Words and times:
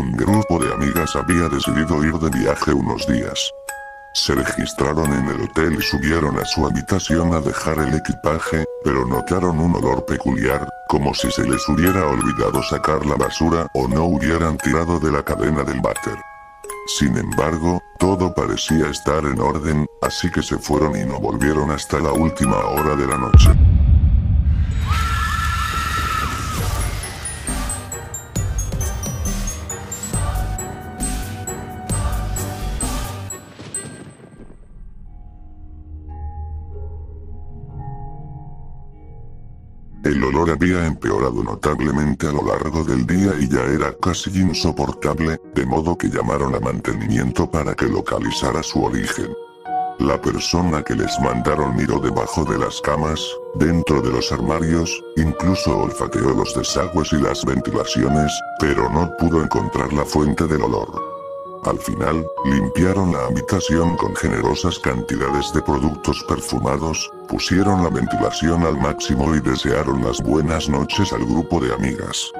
Un 0.00 0.12
grupo 0.12 0.58
de 0.58 0.72
amigas 0.72 1.14
había 1.14 1.46
decidido 1.50 2.02
ir 2.02 2.14
de 2.14 2.30
viaje 2.30 2.72
unos 2.72 3.06
días. 3.06 3.50
Se 4.14 4.34
registraron 4.34 5.12
en 5.12 5.28
el 5.28 5.42
hotel 5.42 5.76
y 5.78 5.82
subieron 5.82 6.38
a 6.38 6.44
su 6.46 6.64
habitación 6.64 7.34
a 7.34 7.40
dejar 7.42 7.78
el 7.80 7.92
equipaje, 7.92 8.64
pero 8.82 9.04
notaron 9.04 9.60
un 9.60 9.76
olor 9.76 10.06
peculiar, 10.06 10.66
como 10.88 11.12
si 11.12 11.30
se 11.30 11.44
les 11.44 11.68
hubiera 11.68 12.06
olvidado 12.06 12.62
sacar 12.62 13.04
la 13.04 13.16
basura 13.16 13.66
o 13.74 13.86
no 13.88 14.06
hubieran 14.06 14.56
tirado 14.56 14.98
de 14.98 15.12
la 15.12 15.22
cadena 15.22 15.64
del 15.64 15.82
váter. 15.82 16.16
Sin 16.86 17.18
embargo, 17.18 17.78
todo 17.98 18.32
parecía 18.32 18.88
estar 18.88 19.22
en 19.26 19.38
orden, 19.38 19.86
así 20.00 20.30
que 20.30 20.42
se 20.42 20.56
fueron 20.56 20.96
y 20.96 21.04
no 21.04 21.20
volvieron 21.20 21.70
hasta 21.72 22.00
la 22.00 22.14
última 22.14 22.56
hora 22.56 22.96
de 22.96 23.06
la 23.06 23.18
noche. 23.18 23.50
El 40.02 40.24
olor 40.24 40.50
había 40.50 40.86
empeorado 40.86 41.42
notablemente 41.42 42.26
a 42.26 42.32
lo 42.32 42.42
largo 42.42 42.82
del 42.84 43.06
día 43.06 43.34
y 43.38 43.46
ya 43.48 43.62
era 43.64 43.94
casi 44.00 44.30
insoportable, 44.40 45.38
de 45.54 45.66
modo 45.66 45.96
que 45.98 46.08
llamaron 46.08 46.54
a 46.54 46.60
mantenimiento 46.60 47.50
para 47.50 47.74
que 47.74 47.86
localizara 47.86 48.62
su 48.62 48.82
origen. 48.82 49.28
La 49.98 50.18
persona 50.18 50.82
que 50.82 50.94
les 50.94 51.20
mandaron 51.20 51.76
miró 51.76 51.98
debajo 52.00 52.46
de 52.46 52.58
las 52.58 52.80
camas, 52.80 53.20
dentro 53.56 54.00
de 54.00 54.10
los 54.10 54.32
armarios, 54.32 54.90
incluso 55.18 55.76
olfateó 55.76 56.30
los 56.30 56.54
desagües 56.54 57.12
y 57.12 57.16
las 57.16 57.44
ventilaciones, 57.44 58.32
pero 58.58 58.88
no 58.88 59.14
pudo 59.18 59.42
encontrar 59.42 59.92
la 59.92 60.06
fuente 60.06 60.46
del 60.46 60.62
olor. 60.62 61.09
Al 61.64 61.78
final, 61.78 62.26
limpiaron 62.46 63.12
la 63.12 63.26
habitación 63.26 63.96
con 63.96 64.16
generosas 64.16 64.78
cantidades 64.78 65.52
de 65.52 65.60
productos 65.60 66.24
perfumados, 66.26 67.10
pusieron 67.28 67.82
la 67.82 67.90
ventilación 67.90 68.64
al 68.64 68.78
máximo 68.78 69.34
y 69.34 69.40
desearon 69.40 70.02
las 70.02 70.22
buenas 70.22 70.70
noches 70.70 71.12
al 71.12 71.24
grupo 71.26 71.60
de 71.60 71.74
amigas. 71.74 72.32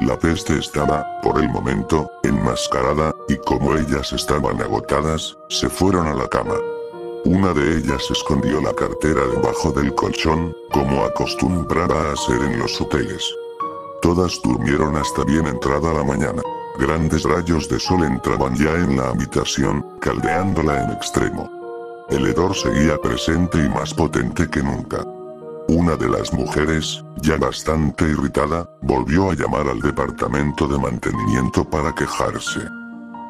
La 0.00 0.18
peste 0.18 0.58
estaba, 0.58 1.06
por 1.22 1.40
el 1.40 1.48
momento, 1.48 2.10
enmascarada, 2.24 3.14
y 3.28 3.36
como 3.36 3.74
ellas 3.76 4.12
estaban 4.12 4.60
agotadas, 4.60 5.38
se 5.48 5.68
fueron 5.68 6.08
a 6.08 6.14
la 6.14 6.28
cama. 6.28 6.56
Una 7.24 7.52
de 7.54 7.78
ellas 7.78 8.10
escondió 8.10 8.60
la 8.60 8.74
cartera 8.74 9.22
debajo 9.26 9.70
del 9.70 9.94
colchón, 9.94 10.54
como 10.72 11.04
acostumbraba 11.04 12.02
a 12.02 12.12
hacer 12.12 12.42
en 12.42 12.58
los 12.58 12.80
hoteles. 12.80 13.32
Todas 14.02 14.38
durmieron 14.42 14.96
hasta 14.96 15.24
bien 15.24 15.46
entrada 15.46 15.94
la 15.94 16.04
mañana. 16.04 16.42
Grandes 16.78 17.22
rayos 17.22 17.68
de 17.70 17.80
sol 17.80 18.04
entraban 18.04 18.54
ya 18.54 18.74
en 18.74 18.98
la 18.98 19.08
habitación, 19.08 19.84
caldeándola 20.00 20.84
en 20.84 20.90
extremo. 20.92 21.50
El 22.10 22.26
hedor 22.26 22.54
seguía 22.54 22.98
presente 22.98 23.58
y 23.64 23.68
más 23.68 23.94
potente 23.94 24.48
que 24.50 24.62
nunca. 24.62 25.02
Una 25.68 25.96
de 25.96 26.08
las 26.08 26.32
mujeres, 26.32 27.02
ya 27.22 27.36
bastante 27.38 28.04
irritada, 28.04 28.68
volvió 28.82 29.30
a 29.30 29.34
llamar 29.34 29.66
al 29.68 29.80
departamento 29.80 30.68
de 30.68 30.78
mantenimiento 30.78 31.64
para 31.64 31.94
quejarse. 31.94 32.60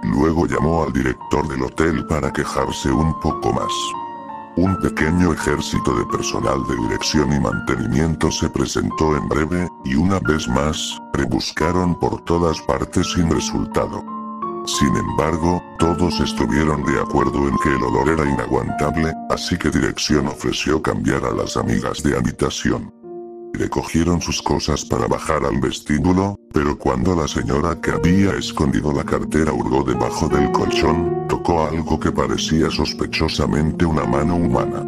Luego 0.03 0.47
llamó 0.47 0.85
al 0.85 0.93
director 0.93 1.47
del 1.49 1.63
hotel 1.63 2.05
para 2.07 2.33
quejarse 2.33 2.91
un 2.91 3.19
poco 3.21 3.53
más. 3.53 3.73
Un 4.57 4.75
pequeño 4.81 5.35
ejército 5.35 5.95
de 5.95 6.07
personal 6.07 6.67
de 6.67 6.77
dirección 6.89 7.31
y 7.31 7.39
mantenimiento 7.39 8.31
se 8.31 8.49
presentó 8.49 9.15
en 9.15 9.29
breve, 9.29 9.69
y 9.85 9.97
una 9.97 10.19
vez 10.21 10.49
más, 10.49 10.99
rebuscaron 11.13 11.95
por 11.99 12.25
todas 12.25 12.59
partes 12.63 13.13
sin 13.13 13.31
resultado. 13.31 14.03
Sin 14.65 14.97
embargo, 14.97 15.63
todos 15.79 16.21
estuvieron 16.21 16.83
de 16.85 16.99
acuerdo 16.99 17.47
en 17.47 17.57
que 17.59 17.69
el 17.69 17.83
olor 17.83 18.09
era 18.09 18.25
inaguantable, 18.29 19.13
así 19.29 19.59
que 19.59 19.69
dirección 19.69 20.27
ofreció 20.27 20.81
cambiar 20.81 21.27
a 21.27 21.33
las 21.33 21.59
amigas 21.59 22.03
de 22.03 22.17
habitación. 22.17 22.96
Recogieron 23.59 24.21
sus 24.21 24.43
cosas 24.43 24.85
para 24.85 25.07
bajar 25.07 25.45
al 25.47 25.59
vestíbulo, 25.59 26.39
pero 26.53 26.79
cuando 26.79 27.17
la 27.17 27.27
señora 27.27 27.81
que 27.81 27.91
había 27.91 28.33
escondido 28.33 28.93
la 28.93 29.03
cartera 29.03 29.51
hurgó 29.51 29.83
debajo 29.83 30.29
del 30.29 30.53
colchón, 30.53 31.27
tocó 31.27 31.67
algo 31.67 31.99
que 31.99 32.13
parecía 32.13 32.71
sospechosamente 32.71 33.87
una 33.87 34.05
mano 34.05 34.37
humana. 34.37 34.85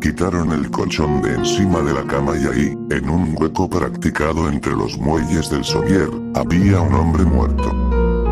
Quitaron 0.00 0.52
el 0.52 0.70
colchón 0.70 1.20
de 1.20 1.34
encima 1.34 1.80
de 1.80 1.94
la 1.94 2.06
cama 2.06 2.34
y 2.36 2.46
ahí, 2.46 2.78
en 2.90 3.10
un 3.10 3.34
hueco 3.36 3.68
practicado 3.68 4.48
entre 4.48 4.72
los 4.72 4.96
muelles 4.98 5.50
del 5.50 5.64
somier, 5.64 6.08
había 6.36 6.80
un 6.80 6.94
hombre 6.94 7.24
muerto. 7.24 7.72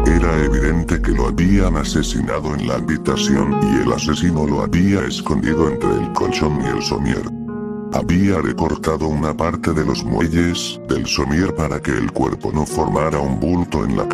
Era 0.06 0.44
evidente 0.44 1.02
que 1.02 1.10
lo 1.10 1.26
habían 1.26 1.76
asesinado 1.76 2.54
en 2.54 2.68
la 2.68 2.76
habitación 2.76 3.58
y 3.62 3.82
el 3.82 3.92
asesino 3.92 4.46
lo 4.46 4.62
había 4.62 5.00
escondido 5.04 5.68
entre 5.68 5.90
el 5.90 6.12
colchón 6.12 6.60
y 6.62 6.66
el 6.66 6.82
somier. 6.82 7.43
Había 7.94 8.40
recortado 8.40 9.06
una 9.06 9.36
parte 9.36 9.72
de 9.72 9.84
los 9.84 10.02
muelles 10.04 10.80
del 10.88 11.06
somier 11.06 11.54
para 11.54 11.80
que 11.80 11.92
el 11.92 12.10
cuerpo 12.10 12.50
no 12.52 12.66
formara 12.66 13.20
un 13.20 13.38
bulto 13.38 13.84
en 13.84 13.96
la 13.96 14.08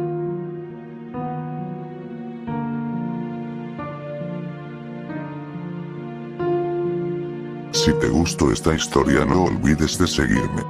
Si 7.72 7.90
te 7.94 8.08
gustó 8.10 8.52
esta 8.52 8.74
historia 8.74 9.24
no 9.24 9.44
olvides 9.44 9.96
de 9.96 10.06
seguirme. 10.06 10.62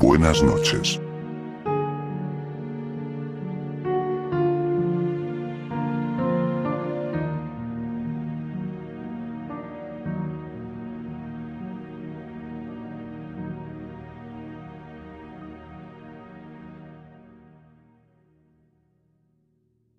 Buenas 0.00 0.42
noches. 0.42 0.98